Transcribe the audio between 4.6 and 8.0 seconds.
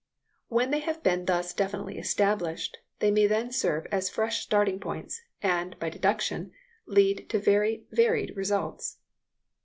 points, and, by deduction, lead to very